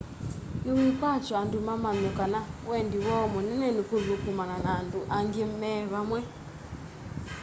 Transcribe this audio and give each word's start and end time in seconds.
ni 0.63 0.71
wikwatyo 0.77 1.33
andu 1.41 1.57
mamanye 1.69 2.09
kana 2.17 2.39
wendi 2.69 2.97
woo 3.05 3.25
munene 3.33 3.67
ni 3.75 3.81
kuthukumana 3.89 4.55
na 4.63 4.69
andu 4.79 4.99
angi 5.15 5.43
me 5.59 5.71
vamwe 5.91 6.19